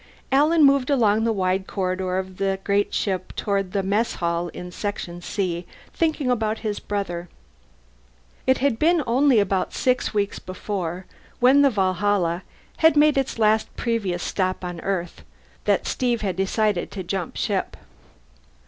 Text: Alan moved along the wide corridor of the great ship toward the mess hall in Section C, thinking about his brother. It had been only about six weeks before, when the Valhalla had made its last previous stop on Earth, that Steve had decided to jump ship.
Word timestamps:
Alan 0.31 0.63
moved 0.63 0.89
along 0.89 1.23
the 1.25 1.31
wide 1.31 1.67
corridor 1.67 2.17
of 2.17 2.37
the 2.37 2.57
great 2.63 2.91
ship 2.91 3.35
toward 3.35 3.71
the 3.71 3.83
mess 3.83 4.15
hall 4.15 4.47
in 4.47 4.71
Section 4.71 5.21
C, 5.21 5.67
thinking 5.93 6.31
about 6.31 6.57
his 6.65 6.79
brother. 6.79 7.29
It 8.47 8.57
had 8.57 8.79
been 8.79 9.03
only 9.05 9.39
about 9.39 9.75
six 9.75 10.11
weeks 10.11 10.39
before, 10.39 11.05
when 11.39 11.61
the 11.61 11.69
Valhalla 11.69 12.41
had 12.77 12.97
made 12.97 13.15
its 13.15 13.37
last 13.37 13.75
previous 13.77 14.23
stop 14.23 14.65
on 14.65 14.79
Earth, 14.81 15.21
that 15.65 15.85
Steve 15.85 16.21
had 16.21 16.35
decided 16.35 16.89
to 16.89 17.03
jump 17.03 17.37
ship. 17.37 17.77